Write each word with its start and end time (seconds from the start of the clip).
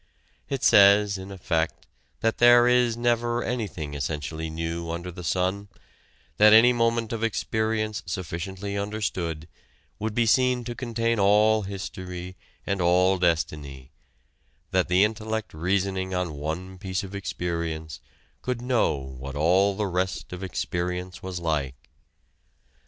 It 0.49 0.63
says 0.63 1.19
in 1.19 1.31
effect 1.31 1.85
that 2.21 2.39
there 2.39 2.67
is 2.67 2.97
never 2.97 3.43
anything 3.43 3.93
essentially 3.93 4.49
new 4.49 4.89
under 4.89 5.11
the 5.11 5.23
sun, 5.23 5.67
that 6.37 6.53
any 6.53 6.73
moment 6.73 7.13
of 7.13 7.23
experience 7.23 8.01
sufficiently 8.07 8.75
understood 8.75 9.47
would 9.99 10.15
be 10.15 10.25
seen 10.25 10.63
to 10.63 10.73
contain 10.73 11.19
all 11.19 11.61
history 11.61 12.35
and 12.65 12.81
all 12.81 13.19
destiny 13.19 13.91
that 14.71 14.87
the 14.87 15.03
intellect 15.03 15.53
reasoning 15.53 16.15
on 16.15 16.33
one 16.33 16.79
piece 16.79 17.03
of 17.03 17.13
experience 17.13 17.99
could 18.41 18.59
know 18.59 18.95
what 18.95 19.35
all 19.35 19.75
the 19.75 19.85
rest 19.85 20.33
of 20.33 20.41
experience 20.43 21.21
was 21.21 21.39
like. 21.39 21.75